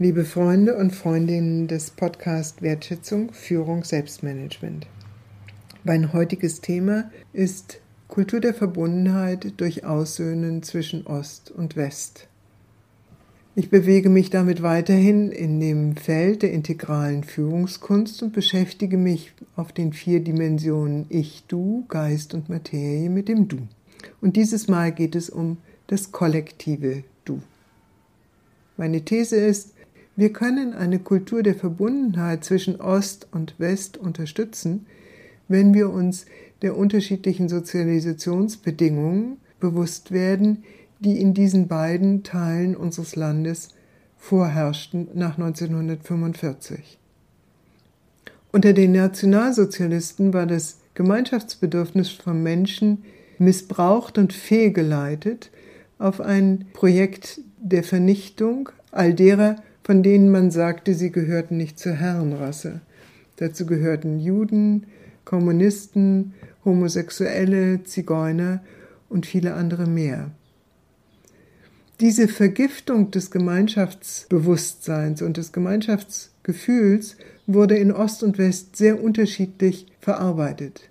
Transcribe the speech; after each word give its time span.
Liebe 0.00 0.24
Freunde 0.24 0.76
und 0.76 0.92
Freundinnen 0.92 1.66
des 1.66 1.90
Podcast 1.90 2.62
Wertschätzung, 2.62 3.32
Führung, 3.32 3.82
Selbstmanagement. 3.82 4.86
Mein 5.82 6.12
heutiges 6.12 6.60
Thema 6.60 7.10
ist 7.32 7.80
Kultur 8.06 8.38
der 8.38 8.54
Verbundenheit 8.54 9.54
durch 9.56 9.84
Aussöhnen 9.84 10.62
zwischen 10.62 11.04
Ost 11.08 11.50
und 11.50 11.74
West. 11.74 12.28
Ich 13.56 13.70
bewege 13.70 14.08
mich 14.08 14.30
damit 14.30 14.62
weiterhin 14.62 15.32
in 15.32 15.58
dem 15.58 15.96
Feld 15.96 16.42
der 16.42 16.52
integralen 16.52 17.24
Führungskunst 17.24 18.22
und 18.22 18.32
beschäftige 18.32 18.98
mich 18.98 19.32
auf 19.56 19.72
den 19.72 19.92
vier 19.92 20.20
Dimensionen 20.20 21.06
Ich, 21.08 21.42
Du, 21.48 21.86
Geist 21.88 22.34
und 22.34 22.48
Materie 22.48 23.10
mit 23.10 23.26
dem 23.26 23.48
Du. 23.48 23.66
Und 24.20 24.36
dieses 24.36 24.68
Mal 24.68 24.92
geht 24.92 25.16
es 25.16 25.28
um 25.28 25.56
das 25.88 26.12
kollektive 26.12 27.02
Du. 27.24 27.42
Meine 28.76 29.04
These 29.04 29.34
ist, 29.34 29.74
wir 30.18 30.32
können 30.32 30.74
eine 30.74 30.98
Kultur 30.98 31.44
der 31.44 31.54
Verbundenheit 31.54 32.42
zwischen 32.42 32.80
Ost 32.80 33.28
und 33.30 33.54
West 33.58 33.96
unterstützen, 33.96 34.84
wenn 35.46 35.74
wir 35.74 35.90
uns 35.90 36.26
der 36.60 36.76
unterschiedlichen 36.76 37.48
Sozialisationsbedingungen 37.48 39.36
bewusst 39.60 40.10
werden, 40.10 40.64
die 40.98 41.20
in 41.20 41.34
diesen 41.34 41.68
beiden 41.68 42.24
Teilen 42.24 42.74
unseres 42.74 43.14
Landes 43.14 43.68
vorherrschten 44.16 45.06
nach 45.14 45.38
1945. 45.38 46.98
Unter 48.50 48.72
den 48.72 48.90
Nationalsozialisten 48.90 50.34
war 50.34 50.46
das 50.46 50.80
Gemeinschaftsbedürfnis 50.94 52.10
von 52.10 52.42
Menschen 52.42 53.04
missbraucht 53.38 54.18
und 54.18 54.32
fehlgeleitet 54.32 55.52
auf 56.00 56.20
ein 56.20 56.66
Projekt 56.72 57.40
der 57.60 57.84
Vernichtung 57.84 58.70
all 58.90 59.14
derer, 59.14 59.62
von 59.88 60.02
denen 60.02 60.30
man 60.30 60.50
sagte, 60.50 60.92
sie 60.92 61.10
gehörten 61.10 61.56
nicht 61.56 61.78
zur 61.78 61.92
Herrenrasse. 61.92 62.82
Dazu 63.36 63.64
gehörten 63.64 64.20
Juden, 64.20 64.84
Kommunisten, 65.24 66.34
Homosexuelle, 66.62 67.84
Zigeuner 67.84 68.62
und 69.08 69.24
viele 69.24 69.54
andere 69.54 69.86
mehr. 69.86 70.30
Diese 72.00 72.28
Vergiftung 72.28 73.12
des 73.12 73.30
Gemeinschaftsbewusstseins 73.30 75.22
und 75.22 75.38
des 75.38 75.52
Gemeinschaftsgefühls 75.52 77.16
wurde 77.46 77.78
in 77.78 77.90
Ost 77.90 78.22
und 78.22 78.36
West 78.36 78.76
sehr 78.76 79.02
unterschiedlich 79.02 79.86
verarbeitet. 80.00 80.90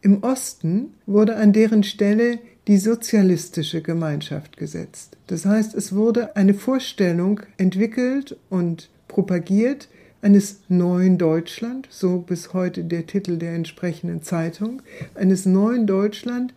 Im 0.00 0.24
Osten 0.24 0.94
wurde 1.06 1.36
an 1.36 1.52
deren 1.52 1.84
Stelle 1.84 2.40
die 2.66 2.78
sozialistische 2.78 3.80
Gemeinschaft 3.80 4.56
gesetzt. 4.56 5.16
Das 5.28 5.46
heißt, 5.46 5.74
es 5.74 5.94
wurde 5.94 6.34
eine 6.36 6.54
Vorstellung 6.54 7.40
entwickelt 7.58 8.36
und 8.50 8.90
propagiert 9.08 9.88
eines 10.20 10.60
neuen 10.68 11.18
Deutschland, 11.18 11.86
so 11.90 12.18
bis 12.18 12.52
heute 12.52 12.82
der 12.82 13.06
Titel 13.06 13.36
der 13.36 13.54
entsprechenden 13.54 14.22
Zeitung, 14.22 14.82
eines 15.14 15.46
neuen 15.46 15.86
Deutschland, 15.86 16.54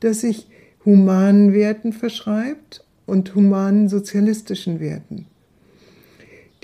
das 0.00 0.22
sich 0.22 0.48
humanen 0.84 1.52
Werten 1.52 1.92
verschreibt 1.92 2.84
und 3.06 3.34
humanen 3.36 3.88
sozialistischen 3.88 4.80
Werten. 4.80 5.26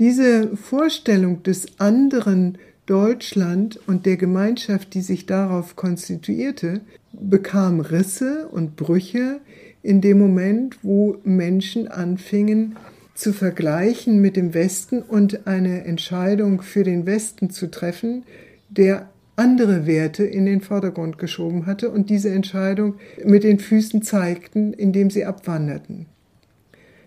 Diese 0.00 0.56
Vorstellung 0.56 1.42
des 1.44 1.78
anderen 1.78 2.58
Deutschland 2.86 3.78
und 3.86 4.06
der 4.06 4.16
Gemeinschaft, 4.16 4.94
die 4.94 5.02
sich 5.02 5.26
darauf 5.26 5.76
konstituierte, 5.76 6.80
bekam 7.20 7.80
Risse 7.80 8.48
und 8.48 8.76
Brüche 8.76 9.40
in 9.82 10.00
dem 10.00 10.18
Moment, 10.18 10.78
wo 10.82 11.16
Menschen 11.24 11.88
anfingen 11.88 12.76
zu 13.14 13.32
vergleichen 13.32 14.20
mit 14.20 14.36
dem 14.36 14.54
Westen 14.54 15.02
und 15.02 15.46
eine 15.46 15.84
Entscheidung 15.84 16.62
für 16.62 16.84
den 16.84 17.06
Westen 17.06 17.50
zu 17.50 17.70
treffen, 17.70 18.24
der 18.68 19.08
andere 19.34 19.86
Werte 19.86 20.24
in 20.24 20.46
den 20.46 20.60
Vordergrund 20.60 21.18
geschoben 21.18 21.66
hatte 21.66 21.90
und 21.90 22.10
diese 22.10 22.30
Entscheidung 22.30 22.94
mit 23.24 23.44
den 23.44 23.58
Füßen 23.58 24.02
zeigten, 24.02 24.72
indem 24.72 25.10
sie 25.10 25.24
abwanderten. 25.24 26.06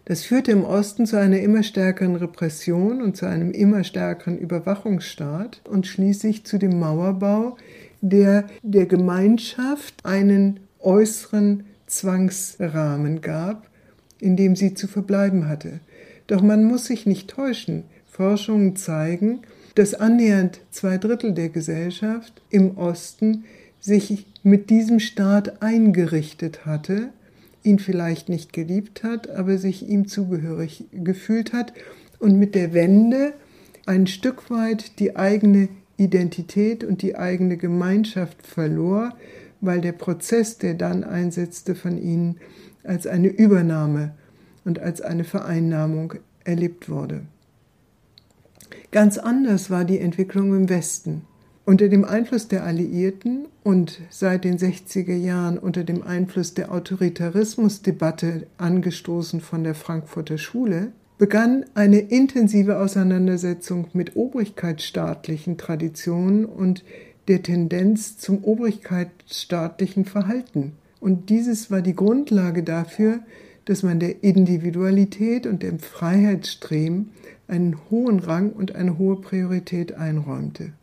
Das 0.05 0.23
führte 0.23 0.51
im 0.51 0.63
Osten 0.63 1.05
zu 1.05 1.17
einer 1.17 1.39
immer 1.39 1.63
stärkeren 1.63 2.15
Repression 2.15 3.01
und 3.01 3.15
zu 3.15 3.27
einem 3.27 3.51
immer 3.51 3.83
stärkeren 3.83 4.37
Überwachungsstaat 4.37 5.61
und 5.69 5.87
schließlich 5.87 6.45
zu 6.45 6.57
dem 6.57 6.79
Mauerbau, 6.79 7.57
der 8.01 8.45
der 8.63 8.85
Gemeinschaft 8.85 9.95
einen 10.03 10.59
äußeren 10.79 11.63
Zwangsrahmen 11.87 13.21
gab, 13.21 13.69
in 14.19 14.35
dem 14.35 14.55
sie 14.55 14.73
zu 14.73 14.87
verbleiben 14.87 15.47
hatte. 15.47 15.79
Doch 16.27 16.41
man 16.41 16.63
muss 16.63 16.85
sich 16.85 17.05
nicht 17.05 17.29
täuschen. 17.29 17.83
Forschungen 18.05 18.75
zeigen, 18.75 19.41
dass 19.75 19.93
annähernd 19.93 20.61
zwei 20.69 20.97
Drittel 20.97 21.33
der 21.33 21.49
Gesellschaft 21.49 22.41
im 22.49 22.77
Osten 22.77 23.45
sich 23.79 24.25
mit 24.43 24.69
diesem 24.69 24.99
Staat 24.99 25.61
eingerichtet 25.61 26.65
hatte, 26.65 27.09
ihn 27.63 27.79
vielleicht 27.79 28.29
nicht 28.29 28.53
geliebt 28.53 29.03
hat, 29.03 29.29
aber 29.29 29.57
sich 29.57 29.87
ihm 29.87 30.07
zugehörig 30.07 30.85
gefühlt 30.91 31.53
hat 31.53 31.73
und 32.19 32.37
mit 32.37 32.55
der 32.55 32.73
Wende 32.73 33.33
ein 33.85 34.07
Stück 34.07 34.49
weit 34.49 34.99
die 34.99 35.15
eigene 35.15 35.69
Identität 36.01 36.83
und 36.83 37.03
die 37.03 37.15
eigene 37.15 37.57
Gemeinschaft 37.57 38.45
verlor, 38.45 39.13
weil 39.61 39.81
der 39.81 39.91
Prozess, 39.91 40.57
der 40.57 40.73
dann 40.73 41.03
einsetzte, 41.03 41.75
von 41.75 42.01
ihnen 42.01 42.37
als 42.83 43.05
eine 43.05 43.27
Übernahme 43.27 44.15
und 44.65 44.79
als 44.79 45.01
eine 45.01 45.23
Vereinnahmung 45.23 46.15
erlebt 46.43 46.89
wurde. 46.89 47.21
Ganz 48.91 49.17
anders 49.17 49.69
war 49.69 49.85
die 49.85 49.99
Entwicklung 49.99 50.55
im 50.55 50.69
Westen. 50.69 51.21
Unter 51.63 51.87
dem 51.87 52.03
Einfluss 52.03 52.47
der 52.47 52.63
Alliierten 52.63 53.45
und 53.63 54.01
seit 54.09 54.43
den 54.43 54.57
60er 54.57 55.15
Jahren 55.15 55.59
unter 55.59 55.83
dem 55.83 56.01
Einfluss 56.01 56.55
der 56.55 56.71
Autoritarismusdebatte 56.71 58.47
angestoßen 58.57 59.39
von 59.39 59.63
der 59.63 59.75
Frankfurter 59.75 60.39
Schule 60.39 60.91
begann 61.21 61.67
eine 61.75 61.99
intensive 61.99 62.79
Auseinandersetzung 62.79 63.85
mit 63.93 64.15
obrigkeitsstaatlichen 64.15 65.55
Traditionen 65.55 66.45
und 66.45 66.83
der 67.27 67.43
Tendenz 67.43 68.17
zum 68.17 68.43
obrigkeitsstaatlichen 68.43 70.05
Verhalten. 70.05 70.71
Und 70.99 71.29
dieses 71.29 71.69
war 71.69 71.83
die 71.83 71.95
Grundlage 71.95 72.63
dafür, 72.63 73.19
dass 73.65 73.83
man 73.83 73.99
der 73.99 74.23
Individualität 74.23 75.45
und 75.45 75.61
dem 75.61 75.77
Freiheitsstreben 75.77 77.11
einen 77.47 77.77
hohen 77.91 78.17
Rang 78.17 78.49
und 78.49 78.73
eine 78.73 78.97
hohe 78.97 79.17
Priorität 79.17 79.93
einräumte. 79.93 80.73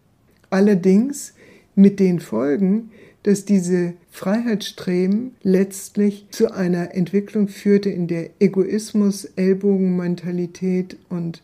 Allerdings 0.50 1.34
mit 1.74 1.98
den 1.98 2.20
Folgen, 2.20 2.92
dass 3.28 3.44
diese 3.44 3.92
Freiheitsstreben 4.10 5.36
letztlich 5.42 6.28
zu 6.30 6.50
einer 6.50 6.94
Entwicklung 6.94 7.48
führte, 7.48 7.90
in 7.90 8.06
der 8.06 8.30
Egoismus, 8.40 9.26
Ellbogenmentalität 9.36 10.96
und 11.10 11.42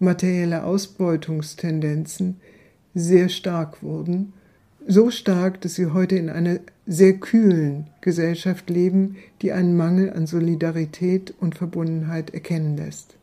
materielle 0.00 0.64
Ausbeutungstendenzen 0.64 2.40
sehr 2.94 3.28
stark 3.28 3.80
wurden. 3.80 4.32
So 4.88 5.12
stark, 5.12 5.60
dass 5.60 5.76
sie 5.76 5.92
heute 5.92 6.16
in 6.16 6.30
einer 6.30 6.58
sehr 6.84 7.12
kühlen 7.12 7.86
Gesellschaft 8.00 8.68
leben, 8.68 9.14
die 9.40 9.52
einen 9.52 9.76
Mangel 9.76 10.12
an 10.12 10.26
Solidarität 10.26 11.32
und 11.38 11.54
Verbundenheit 11.54 12.34
erkennen 12.34 12.76
lässt. 12.76 13.14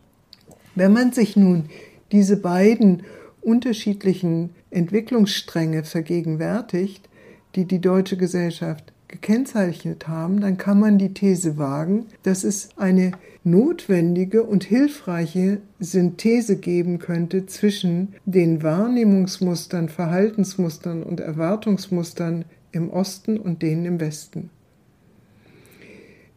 Wenn 0.75 0.93
man 0.93 1.11
sich 1.11 1.35
nun 1.35 1.65
diese 2.13 2.37
beiden 2.37 3.03
unterschiedlichen 3.41 4.51
Entwicklungsstränge 4.71 5.83
vergegenwärtigt, 5.83 7.09
die 7.57 7.65
die 7.65 7.81
deutsche 7.81 8.15
Gesellschaft 8.15 8.93
gekennzeichnet 9.07 10.07
haben, 10.07 10.41
dann 10.41 10.57
kann 10.57 10.79
man 10.79 10.97
die 10.97 11.13
These 11.13 11.57
wagen, 11.57 12.05
dass 12.23 12.43
es 12.43 12.69
eine 12.77 13.13
notwendige 13.43 14.43
und 14.43 14.63
hilfreiche 14.63 15.59
Synthese 15.79 16.57
geben 16.57 16.99
könnte 16.99 17.47
zwischen 17.47 18.13
den 18.25 18.61
Wahrnehmungsmustern, 18.61 19.89
Verhaltensmustern 19.89 21.01
und 21.03 21.19
Erwartungsmustern 21.19 22.45
im 22.71 22.91
Osten 22.91 23.39
und 23.39 23.61
denen 23.61 23.85
im 23.85 23.99
Westen. 23.99 24.49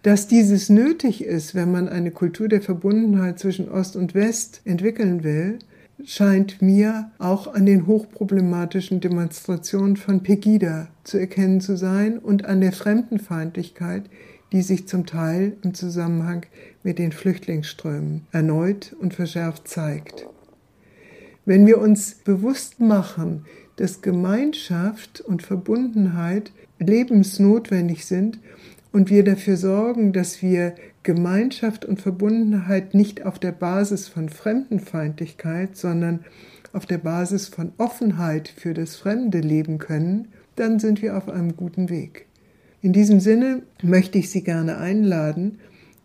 Dass 0.03 0.29
dieses 0.29 0.71
nötig 0.71 1.23
ist, 1.23 1.55
wenn 1.55 1.71
man 1.71 1.87
eine 1.89 2.11
Kultur 2.11 2.49
der 2.49 2.63
Verbundenheit 2.63 3.39
zwischen 3.39 3.69
Ost 3.69 3.97
und 3.97 4.15
West 4.15 4.63
entwickeln 4.65 5.23
will, 5.23 5.59
scheint 6.07 6.63
mir 6.63 7.11
auch 7.19 7.53
an 7.55 7.67
den 7.67 7.87
hochproblematischen 7.87 9.01
Demonstrationen 9.01 9.97
von 9.97 10.23
Pegida 10.23 10.89
zu 11.05 11.19
erkennen 11.19 11.61
zu 11.61 11.77
sein 11.77 12.19
und 12.19 12.45
an 12.45 12.61
der 12.61 12.73
Fremdenfeindlichkeit, 12.73 14.05
die 14.53 14.63
sich 14.63 14.89
zum 14.89 15.07
Teil 15.07 15.57
im 15.63 15.75
Zusammenhang 15.75 16.47
mit 16.83 16.99
den 16.99 17.13
Flüchtlingsströmen 17.13 18.27
erneut 18.33 18.97
und 18.99 19.15
verschärft 19.15 19.69
zeigt. 19.69 20.27
Wenn 21.45 21.67
wir 21.67 21.79
uns 21.79 22.15
bewusst 22.15 22.81
machen, 22.81 23.45
dass 23.77 24.03
Gemeinschaft 24.03 25.21
und 25.21 25.43
Verbundenheit 25.43 26.53
lebensnotwendig 26.79 28.05
sind 28.05 28.39
und 28.93 29.11
wir 29.11 29.25
dafür 29.25 29.57
sorgen, 29.57 30.13
dass 30.13 30.43
wir 30.43 30.75
Gemeinschaft 31.03 31.85
und 31.85 32.01
Verbundenheit 32.01 32.95
nicht 32.95 33.25
auf 33.25 33.39
der 33.39 33.53
Basis 33.53 34.09
von 34.09 34.29
Fremdenfeindlichkeit, 34.29 35.77
sondern 35.77 36.25
auf 36.73 36.87
der 36.87 36.99
Basis 36.99 37.49
von 37.49 37.73
Offenheit 37.79 38.49
für 38.49 38.75
das 38.75 38.97
Fremde 38.97 39.41
leben 39.41 39.79
können, 39.79 40.29
dann 40.57 40.79
sind 40.79 41.03
wir 41.03 41.17
auf 41.17 41.29
einem 41.29 41.57
guten 41.57 41.89
Weg. 41.89 42.27
In 42.83 42.93
diesem 42.93 43.21
Sinne 43.21 43.63
möchte 43.83 44.19
ich 44.19 44.31
Sie 44.31 44.43
gerne 44.43 44.79
einladen, 44.79 45.59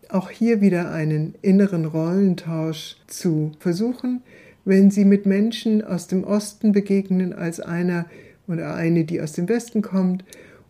auch 0.08 0.30
hier 0.30 0.60
wieder 0.60 0.90
einen 0.90 1.34
inneren 1.42 1.84
Rollentausch 1.84 2.96
zu 3.06 3.52
versuchen, 3.58 4.22
wenn 4.64 4.90
Sie 4.90 5.04
mit 5.04 5.26
Menschen 5.26 5.84
aus 5.84 6.06
dem 6.06 6.24
Osten 6.24 6.72
begegnen 6.72 7.32
als 7.32 7.60
einer 7.60 8.06
oder 8.48 8.74
eine, 8.74 9.04
die 9.04 9.20
aus 9.20 9.32
dem 9.32 9.48
Westen 9.48 9.82
kommt 9.82 10.24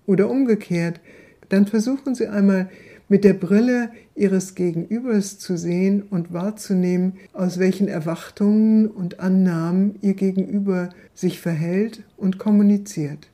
oder 0.07 0.29
umgekehrt, 0.29 1.01
dann 1.49 1.67
versuchen 1.67 2.15
Sie 2.15 2.27
einmal 2.27 2.69
mit 3.09 3.25
der 3.25 3.35
Brille 3.35 3.91
Ihres 4.15 4.55
Gegenübers 4.55 5.39
zu 5.39 5.57
sehen 5.57 6.03
und 6.03 6.33
wahrzunehmen, 6.33 7.19
aus 7.33 7.59
welchen 7.59 7.89
Erwartungen 7.89 8.89
und 8.89 9.21
Annahmen 9.21 9.97
Ihr 10.03 10.15
Gegenüber 10.15 10.91
sich 11.15 11.41
verhält 11.41 12.03
und 12.17 12.39
kommuniziert. 12.39 13.29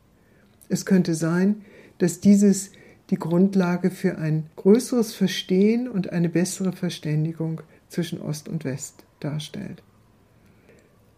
Es 0.68 0.84
könnte 0.84 1.14
sein, 1.14 1.62
dass 1.98 2.20
dieses 2.20 2.70
die 3.10 3.18
Grundlage 3.18 3.90
für 3.90 4.18
ein 4.18 4.44
größeres 4.56 5.14
Verstehen 5.14 5.88
und 5.88 6.12
eine 6.12 6.28
bessere 6.28 6.72
Verständigung 6.72 7.60
zwischen 7.88 8.20
Ost 8.20 8.48
und 8.48 8.64
West 8.64 9.04
darstellt. 9.20 9.82